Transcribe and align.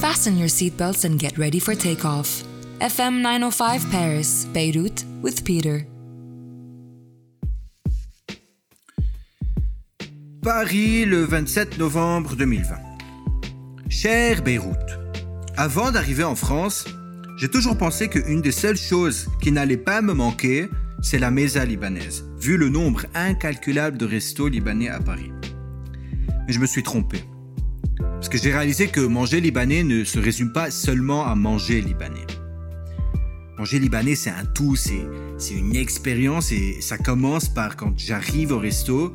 Fasten 0.00 0.38
your 0.38 0.48
seatbelts 0.48 1.04
and 1.04 1.18
get 1.18 1.36
ready 1.36 1.60
for 1.60 1.74
takeoff. 1.74 2.42
FM 2.80 3.20
905 3.20 3.90
Paris, 3.90 4.46
Beirut, 4.50 5.04
with 5.22 5.44
Peter. 5.44 5.86
Paris, 10.42 11.04
le 11.04 11.26
27 11.26 11.76
novembre 11.76 12.34
2020. 12.34 12.76
Cher 13.90 14.42
Beyrouth, 14.42 14.98
avant 15.58 15.90
d'arriver 15.90 16.24
en 16.24 16.34
France, 16.34 16.86
j'ai 17.36 17.50
toujours 17.50 17.76
pensé 17.76 18.08
qu'une 18.08 18.40
des 18.40 18.52
seules 18.52 18.78
choses 18.78 19.28
qui 19.42 19.52
n'allait 19.52 19.76
pas 19.76 20.00
me 20.00 20.14
manquer, 20.14 20.70
c'est 21.02 21.18
la 21.18 21.30
mesa 21.30 21.66
libanaise, 21.66 22.24
vu 22.40 22.56
le 22.56 22.70
nombre 22.70 23.04
incalculable 23.14 23.98
de 23.98 24.06
restos 24.06 24.48
libanais 24.48 24.88
à 24.88 24.98
Paris. 24.98 25.30
Mais 26.46 26.54
je 26.54 26.58
me 26.58 26.64
suis 26.66 26.82
trompé. 26.82 27.22
Parce 28.20 28.28
que 28.28 28.36
j'ai 28.36 28.52
réalisé 28.52 28.88
que 28.88 29.00
manger 29.00 29.40
libanais 29.40 29.82
ne 29.82 30.04
se 30.04 30.18
résume 30.18 30.52
pas 30.52 30.70
seulement 30.70 31.26
à 31.26 31.34
manger 31.34 31.80
libanais. 31.80 32.26
Manger 33.56 33.78
libanais, 33.78 34.14
c'est 34.14 34.28
un 34.28 34.44
tout, 34.44 34.76
c'est, 34.76 35.00
une 35.50 35.74
expérience 35.74 36.52
et 36.52 36.82
ça 36.82 36.98
commence 36.98 37.48
par 37.48 37.76
quand 37.76 37.98
j'arrive 37.98 38.52
au 38.52 38.58
resto. 38.58 39.10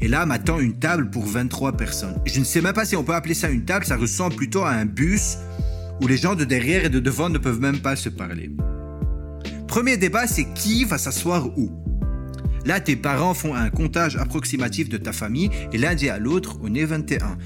Et 0.00 0.06
là 0.06 0.24
m'attend 0.24 0.60
une 0.60 0.78
table 0.78 1.10
pour 1.10 1.26
23 1.26 1.72
personnes. 1.72 2.14
Je 2.24 2.38
ne 2.38 2.44
sais 2.44 2.60
même 2.60 2.74
pas 2.74 2.84
si 2.84 2.94
on 2.94 3.02
peut 3.02 3.12
appeler 3.12 3.34
ça 3.34 3.50
une 3.50 3.64
table, 3.64 3.84
ça 3.84 3.96
ressemble 3.96 4.36
plutôt 4.36 4.62
à 4.62 4.70
un 4.70 4.84
bus 4.84 5.38
où 6.00 6.06
les 6.06 6.16
gens 6.16 6.36
de 6.36 6.44
derrière 6.44 6.84
et 6.84 6.90
de 6.90 7.00
devant 7.00 7.28
ne 7.28 7.38
peuvent 7.38 7.60
même 7.60 7.80
pas 7.80 7.96
se 7.96 8.08
parler. 8.08 8.52
Premier 9.66 9.96
débat, 9.96 10.28
c'est 10.28 10.46
qui 10.54 10.84
va 10.84 10.96
s'asseoir 10.96 11.58
où? 11.58 11.72
Là, 12.66 12.78
tes 12.78 12.94
parents 12.94 13.34
font 13.34 13.56
un 13.56 13.68
comptage 13.68 14.16
approximatif 14.16 14.88
de 14.88 14.96
ta 14.96 15.12
famille 15.12 15.50
et 15.72 15.78
l'un 15.78 15.96
dit 15.96 16.08
à 16.08 16.20
l'autre, 16.20 16.60
on 16.62 16.72
est 16.76 16.84
21. 16.84 17.36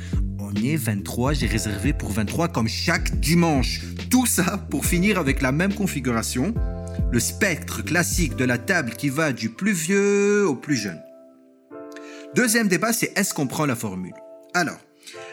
On 0.48 0.54
est 0.54 0.76
23, 0.76 1.32
j'ai 1.32 1.48
réservé 1.48 1.92
pour 1.92 2.12
23 2.12 2.46
comme 2.46 2.68
chaque 2.68 3.18
dimanche. 3.18 3.80
Tout 4.10 4.26
ça 4.26 4.64
pour 4.70 4.86
finir 4.86 5.18
avec 5.18 5.42
la 5.42 5.50
même 5.50 5.74
configuration, 5.74 6.54
le 7.10 7.18
spectre 7.18 7.82
classique 7.82 8.36
de 8.36 8.44
la 8.44 8.56
table 8.56 8.92
qui 8.92 9.08
va 9.08 9.32
du 9.32 9.50
plus 9.50 9.72
vieux 9.72 10.46
au 10.46 10.54
plus 10.54 10.76
jeune. 10.76 11.02
Deuxième 12.36 12.68
débat, 12.68 12.92
c'est 12.92 13.12
est-ce 13.18 13.34
qu'on 13.34 13.48
prend 13.48 13.66
la 13.66 13.74
formule? 13.74 14.14
Alors, 14.54 14.78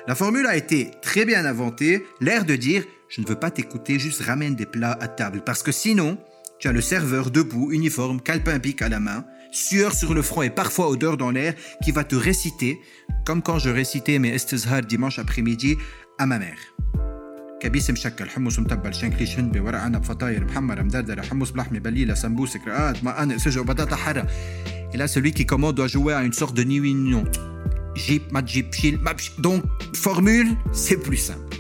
la 0.08 0.16
formule 0.16 0.48
a 0.48 0.58
été 0.58 0.90
très 1.04 1.26
bien 1.26 1.46
inventée, 1.46 2.04
l'air 2.20 2.44
de 2.44 2.56
dire 2.56 2.84
je 3.08 3.22
ne 3.22 3.28
veux 3.28 3.36
pas 3.36 3.52
t'écouter, 3.52 4.00
juste 4.00 4.24
ramène 4.24 4.56
des 4.56 4.66
plats 4.66 4.98
à 5.00 5.08
table. 5.08 5.44
Parce 5.46 5.62
que 5.62 5.72
sinon, 5.72 6.18
tu 6.63 6.69
as 6.69 6.73
le 6.73 6.81
serveur 6.81 7.31
debout, 7.31 7.71
uniforme, 7.73 8.21
calepin 8.21 8.59
pic 8.59 8.83
à 8.83 8.89
la 8.89 9.01
main, 9.01 9.25
sueur 9.53 9.95
sur 9.95 10.15
le 10.15 10.23
front 10.23 10.43
et 10.43 10.51
parfois 10.51 10.89
odeur 10.89 11.17
dans 11.17 11.31
l'air, 11.31 11.55
qui 11.85 11.93
va 11.93 12.05
te 12.05 12.17
réciter, 12.17 12.79
comme 13.25 13.43
quand 13.43 13.59
je 13.59 13.71
récitais 13.71 14.19
mes 14.19 14.35
estizhar 14.35 14.83
dimanche 14.83 15.19
après-midi 15.19 15.77
à 16.19 16.27
ma 16.27 16.39
mère. 16.39 16.59
كبيس 17.61 17.91
مشكل 17.91 18.29
حمص 18.29 18.59
متبل 18.59 18.95
شنكليش 18.95 19.39
هند 19.39 19.59
بورق 19.59 19.79
عنب 19.79 20.05
فطاير 20.05 20.45
محمرة 20.45 20.83
مدردرة 20.83 21.23
حمص 21.23 21.51
بلحمة 21.51 21.79
بليلة 21.79 22.15
سمبوسة 22.15 22.59
كرقات 22.59 23.05
مقانق 23.05 23.37
سجق 23.37 23.61
وبطاطا 23.61 23.97
حرة 23.97 24.27
Et 24.95 24.97
là, 24.97 25.07
celui 25.07 25.33
qui 25.33 25.45
commande 25.45 25.75
doit 25.75 25.87
jouer 25.87 26.15
à 26.15 26.23
une 26.23 26.33
sorte 26.33 26.57
de 26.57 26.63
ni-oui-non. 26.63 27.25
Jeep, 27.95 28.33
ma 28.33 28.45
jeep, 28.45 28.73
chill, 28.73 28.99
ma 28.99 29.13
Donc, 29.39 29.63
formule, 29.95 30.49
c'est 30.73 30.97
plus 30.97 31.19
simple. 31.19 31.52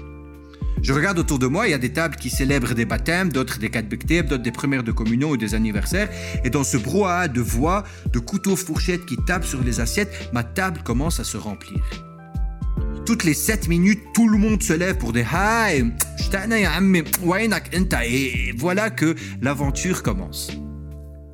Je 0.84 0.92
regarde 0.92 1.17
autour 1.17 1.39
de 1.39 1.48
moi, 1.48 1.66
il 1.66 1.72
y 1.72 1.73
a 1.73 1.78
des 1.78 1.94
tables 1.94 2.17
qui 2.17 2.30
célèbrent 2.30 2.76
des 2.76 2.84
baptêmes, 2.84 3.31
d'autres 3.31 3.58
des 3.58 3.70
katbekteeb, 3.70 4.28
d'autres 4.28 4.44
des 4.44 4.52
premières 4.52 4.84
de 4.84 4.92
communion 4.92 5.30
ou 5.30 5.38
des 5.38 5.56
anniversaires. 5.56 6.09
Et 6.44 6.50
dans 6.50 6.66
ce 6.66 6.75
brouhaha 6.75 7.30
de 7.30 7.40
voix, 7.40 7.86
de 8.12 8.20
couteaux 8.20 8.58
fourchettes 8.58 9.06
qui 9.06 9.16
tapent 9.16 9.45
sur 9.45 9.64
les 9.64 9.80
assiettes, 9.80 10.12
ma 10.34 10.44
table 10.44 10.81
commence 10.84 11.22
à 11.22 11.23
se 11.23 11.38
remplir. 11.38 11.81
Toutes 13.06 13.23
les 13.23 13.34
7 13.34 13.70
minutes, 13.70 14.02
tout 14.14 14.28
le 14.28 14.38
monde 14.38 14.62
se 14.62 14.73
lève 14.73 14.98
pour 14.98 15.14
des 15.14 15.22
Hi, 15.22 15.94
et 18.06 18.52
voilà 18.58 18.90
que 18.90 19.16
l'aventure 19.42 20.03
commence. 20.03 20.52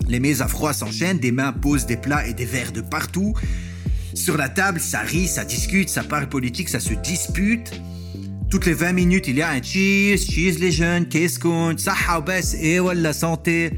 Les 0.07 0.19
mets 0.19 0.41
à 0.41 0.47
froid 0.47 0.73
s'enchaînent, 0.73 1.17
des 1.17 1.31
mains 1.31 1.53
posent 1.53 1.87
des 1.87 1.97
plats 1.97 2.27
et 2.27 2.35
des 2.35 2.45
verres 2.45 2.71
de 2.71 2.81
partout. 2.81 3.33
Sur 4.13 4.37
la 4.37 4.49
table, 4.49 4.79
ça 4.79 4.99
rit, 4.99 5.27
ça 5.27 5.43
discute, 5.43 5.89
ça 5.89 6.03
parle 6.03 6.29
politique, 6.29 6.69
ça 6.69 6.79
se 6.79 6.93
dispute. 6.93 7.71
Toutes 8.49 8.65
les 8.65 8.73
20 8.73 8.93
minutes, 8.93 9.27
il 9.27 9.35
y 9.35 9.43
a 9.43 9.51
un 9.51 9.61
cheese, 9.61 10.25
cheese 10.25 10.57
les 10.59 10.71
jeunes, 10.71 11.07
qu'est-ce 11.07 11.37
qu'on, 11.37 11.77
saha 11.77 12.23
et 12.59 12.79
la 12.95 13.13
santé. 13.13 13.71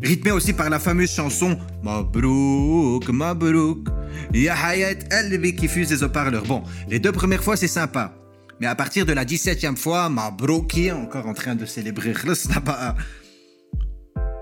Rythmé 0.00 0.30
aussi 0.30 0.52
par 0.52 0.70
la 0.70 0.78
fameuse 0.78 1.10
chanson 1.10 1.58
Mabrouk, 1.82 3.08
Mabrouk. 3.08 3.88
Ya 4.32 4.54
Hayat 4.54 5.00
Elbi 5.10 5.56
qui 5.56 5.66
fuse 5.66 5.88
des 5.88 6.04
haut-parleurs. 6.04 6.44
Bon, 6.44 6.62
les 6.88 7.00
deux 7.00 7.10
premières 7.10 7.42
fois, 7.42 7.56
c'est 7.56 7.66
sympa. 7.66 8.14
Mais 8.60 8.68
à 8.68 8.76
partir 8.76 9.04
de 9.04 9.12
la 9.12 9.24
17e 9.24 9.74
fois, 9.74 10.08
Mabrouk 10.08 10.78
est 10.78 10.92
encore 10.92 11.26
en 11.26 11.34
train 11.34 11.56
de 11.56 11.66
célébrer 11.66 12.14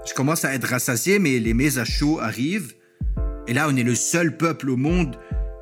Je 0.06 0.14
commence 0.14 0.44
à 0.44 0.52
être 0.54 0.68
rassasié, 0.68 1.18
mais 1.18 1.38
les 1.38 1.70
chaud 1.86 2.20
arrivent. 2.20 2.74
Et 3.46 3.54
là, 3.54 3.68
on 3.70 3.76
est 3.76 3.84
le 3.84 3.94
seul 3.94 4.36
peuple 4.36 4.68
au 4.68 4.76
monde 4.76 5.16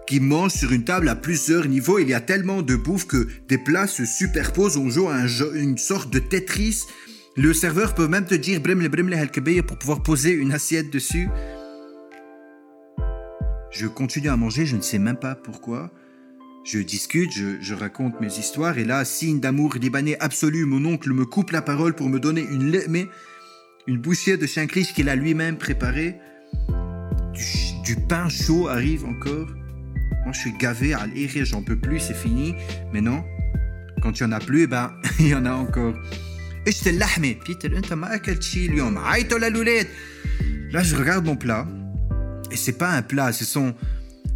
qui 0.07 0.21
mange 0.21 0.53
sur 0.53 0.73
une 0.73 0.85
table 0.85 1.09
à 1.09 1.17
plusieurs 1.17 1.67
niveaux. 1.67 1.99
Il 1.99 2.09
y 2.09 2.15
a 2.15 2.21
tellement 2.21 2.63
de 2.63 2.77
bouffe 2.77 3.07
que 3.07 3.27
des 3.49 3.59
plats 3.59 3.87
se 3.87 4.05
superposent. 4.05 4.77
On 4.77 4.89
joue 4.89 5.09
à 5.09 5.27
une 5.55 5.79
sorte 5.79 6.11
de 6.11 6.19
Tetris. 6.19 6.83
Le 7.37 7.53
serveur 7.53 7.95
peut 7.95 8.09
même 8.09 8.25
te 8.25 8.35
dire 8.35 8.61
brimle 8.61 8.89
brimle 8.89 9.29
pour 9.67 9.79
pouvoir 9.79 10.03
poser 10.03 10.31
une 10.31 10.53
assiette 10.53 10.91
dessus. 10.91 11.29
Je 13.71 13.87
continue 13.87 14.29
à 14.29 14.37
manger, 14.37 14.65
je 14.65 14.77
ne 14.77 14.81
sais 14.81 14.99
même 14.99 15.19
pas 15.19 15.35
pourquoi. 15.35 15.91
Je 16.65 16.79
discute, 16.79 17.31
je, 17.33 17.75
raconte 17.75 18.21
mes 18.21 18.39
histoires, 18.39 18.79
et 18.79 18.85
là, 18.85 19.05
signe 19.05 19.39
d'amour 19.39 19.75
libanais 19.75 20.17
absolu, 20.19 20.65
mon 20.65 20.85
oncle 20.85 21.13
me 21.13 21.25
coupe 21.25 21.51
la 21.51 21.63
parole 21.63 21.95
pour 21.95 22.09
me 22.09 22.19
donner 22.19 22.41
une 22.41 22.81
mais 22.89 23.07
une 23.87 23.99
bouchée 23.99 24.37
de 24.37 24.47
chincliche 24.47 24.93
qu'il 24.95 25.09
a 25.09 25.15
lui-même 25.15 25.59
préparé. 25.59 26.17
Du, 27.35 27.95
du 27.95 27.97
pain 27.97 28.29
chaud 28.29 28.67
arrive 28.69 29.05
encore. 29.05 29.49
Moi, 30.26 30.34
je 30.34 30.40
suis 30.40 30.54
gavé 30.58 30.94
à 30.94 31.06
l'érire, 31.08 31.46
j'en 31.46 31.64
peux 31.64 31.80
plus, 31.80 32.00
c'est 32.00 32.20
fini. 32.26 32.56
Mais 32.94 33.02
non, 33.02 33.24
quand 34.02 34.20
il 34.20 34.26
n'y 34.26 34.34
en 34.34 34.36
a 34.36 34.40
plus, 34.40 34.64
eh 34.64 34.68
ben, 34.68 34.94
il 35.20 35.28
y 35.28 35.36
en 35.36 35.46
a 35.46 35.54
encore. 35.54 35.96
ايش 36.68 36.88
اللحمه 36.88 37.36
بيتر 37.48 37.78
انت 37.78 37.94
ما 37.94 38.16
اكلت 38.16 38.44
شيء 38.44 38.70
اليوم 38.70 38.98
عيطوا 38.98 39.40
للولاد 39.40 39.88
là 40.72 40.84
je 40.84 40.96
regarde 40.96 41.26
mon 41.26 41.36
plat 41.36 41.68
et 42.52 42.56
c'est 42.56 42.78
pas 42.78 42.90
un 42.90 43.02
plat 43.02 43.32
ce 43.34 43.46
sont 43.46 43.74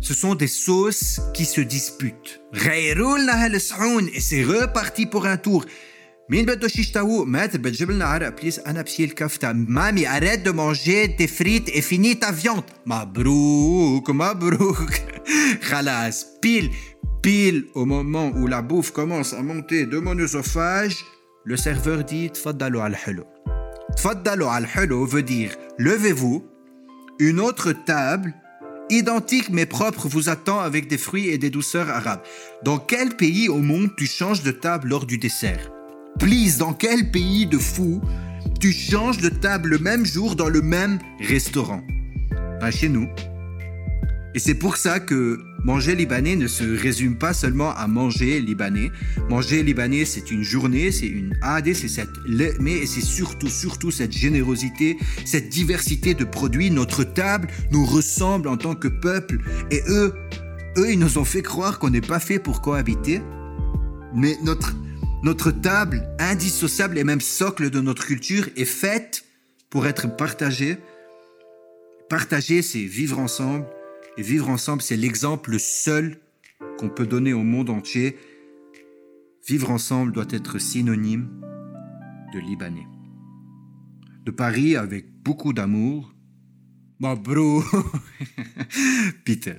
ce 0.02 0.14
sont 0.14 0.36
des 0.36 0.48
sauces 0.48 1.22
qui 1.34 1.46
se 1.46 1.62
disputent 1.62 2.40
غيروا 2.56 3.18
لنا 3.18 3.46
هالصحون 3.46 4.08
et 4.08 4.20
c'est 4.20 4.44
reparti 4.44 5.06
pour 5.06 5.26
un 5.26 5.38
tour 5.38 5.66
مين 6.30 6.46
بده 6.46 6.68
شيش 6.68 6.92
تاوق 6.92 7.26
ماتر 7.28 7.60
بتجيب 7.60 7.92
لنا 7.92 8.06
عرق 8.06 8.42
بليز 8.42 8.60
انا 8.60 8.82
بشيل 8.82 9.10
كفته 9.10 9.52
مامي 9.54 10.08
arrête 10.08 10.44
de 10.44 10.52
manger 10.52 11.08
des 11.08 11.28
frites 11.28 11.70
et 11.70 11.82
finis 11.82 12.20
ta 12.20 12.32
viande 12.32 12.64
مبروك 12.86 14.10
مبروك 14.10 14.92
Khalas, 15.69 16.27
pile, 16.41 16.71
pile 17.23 17.67
au 17.75 17.85
moment 17.85 18.33
où 18.35 18.47
la 18.47 18.63
bouffe 18.63 18.91
commence 18.91 19.33
à 19.33 19.43
monter 19.43 19.87
de 19.87 19.99
mon 19.99 20.19
œsophage, 20.19 20.97
le 21.45 21.57
serveur 21.57 22.05
dit 22.05 22.31
Tfaddalo 22.31 22.81
al-Halo. 22.81 23.25
Tfaddalo 23.97 24.49
al-Halo 24.49 25.05
veut 25.07 25.23
dire 25.23 25.51
levez-vous, 25.79 26.45
une 27.19 27.41
autre 27.41 27.73
table 27.73 28.35
identique 28.89 29.51
mais 29.51 29.67
propre 29.67 30.09
vous 30.09 30.29
attend 30.29 30.61
avec 30.61 30.89
des 30.89 30.99
fruits 30.99 31.29
et 31.29 31.39
des 31.39 31.51
douceurs 31.51 31.89
arabes. 31.89 32.23
Dans 32.65 32.79
quel 32.79 33.17
pays 33.17 33.49
au 33.49 33.59
monde 33.59 33.91
tu 33.97 34.07
changes 34.07 34.43
de 34.43 34.51
table 34.51 34.89
lors 34.89 35.07
du 35.07 35.19
dessert? 35.19 35.71
Please, 36.19 36.59
dans 36.59 36.73
quel 36.73 37.11
pays 37.11 37.47
de 37.47 37.59
fou 37.59 38.01
tu 38.59 38.73
changes 38.73 39.19
de 39.19 39.29
table 39.29 39.69
le 39.69 39.79
même 39.79 40.05
jour 40.05 40.35
dans 40.35 40.49
le 40.49 40.61
même 40.61 40.99
restaurant? 41.21 41.83
Pas 42.59 42.71
chez 42.71 42.89
nous. 42.89 43.09
Et 44.35 44.39
c'est 44.39 44.55
pour 44.55 44.77
ça 44.77 45.01
que 45.01 45.41
manger 45.65 45.97
libanais 45.97 46.37
ne 46.37 46.47
se 46.47 46.63
résume 46.63 47.19
pas 47.19 47.35
seulement 47.35 47.75
à 47.75 47.89
manger 47.89 48.41
libanais. 48.41 48.93
Manger 49.29 49.63
libanais, 49.65 50.05
c'est 50.05 50.31
une 50.31 50.45
journée, 50.45 50.93
c'est 50.93 51.09
une 51.09 51.35
AD, 51.43 51.75
c'est 51.75 51.89
cette 51.89 52.11
mais 52.61 52.87
c'est 52.87 53.01
surtout, 53.01 53.49
surtout 53.49 53.91
cette 53.91 54.13
générosité, 54.13 54.99
cette 55.25 55.49
diversité 55.49 56.15
de 56.15 56.25
produits. 56.25 56.71
Notre 56.71 57.03
table 57.03 57.49
nous 57.73 57.85
ressemble 57.85 58.49
en 58.49 58.57
tant 58.57 58.77
que 58.77 58.87
peuple. 58.87 59.41
Et 59.73 59.83
eux, 59.89 60.15
eux, 60.77 60.93
ils 60.93 60.99
nous 60.99 61.19
ont 61.19 61.25
fait 61.25 61.43
croire 61.43 61.81
qu'on 61.81 61.91
n'est 61.91 62.01
pas 62.01 62.21
fait 62.21 62.39
pour 62.39 62.61
cohabiter. 62.61 63.21
Mais 64.15 64.37
notre, 64.45 64.77
notre 65.25 65.51
table, 65.51 66.09
indissociable 66.21 66.99
et 66.99 67.05
même 67.05 67.21
socle 67.21 67.69
de 67.71 67.81
notre 67.81 68.07
culture, 68.07 68.49
est 68.57 68.65
faite 68.65 69.25
pour 69.71 69.89
être 69.89 70.17
partagée. 70.17 70.79
Partager, 72.09 72.63
c'est 72.63 72.79
vivre 72.79 73.19
ensemble 73.19 73.67
vivre 74.23 74.49
ensemble, 74.49 74.83
c'est 74.83 74.97
l'exemple 74.97 75.59
seul 75.59 76.21
qu'on 76.79 76.89
peut 76.89 77.07
donner 77.07 77.33
au 77.33 77.43
monde 77.43 77.71
entier. 77.71 78.19
Vivre 79.47 79.71
ensemble 79.71 80.13
doit 80.13 80.27
être 80.31 80.59
synonyme 80.59 81.29
de 82.33 82.39
Libanais. 82.39 82.87
De 84.25 84.31
Paris 84.31 84.77
avec 84.77 85.11
beaucoup 85.23 85.53
d'amour. 85.53 86.13
bro, 87.01 87.63
Peter. 89.25 89.57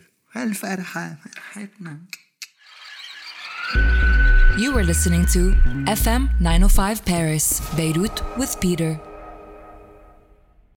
You 4.57 4.71
were 4.73 4.83
listening 4.83 5.25
to 5.33 5.53
FM 5.87 6.29
905 6.39 7.03
Paris, 7.03 7.61
Beirut 7.75 8.21
with 8.37 8.57
Peter. 8.59 8.97